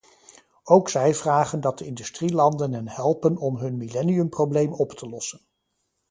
Ook 0.63 0.89
zij 0.89 1.15
vragen 1.15 1.61
dat 1.61 1.77
de 1.77 1.85
industrielanden 1.85 2.73
hen 2.73 2.87
helpen 2.87 3.37
om 3.37 3.57
hun 3.57 3.77
millenniumprobleem 3.77 4.73
op 4.73 4.91
te 4.91 5.09
lossen. 5.09 5.41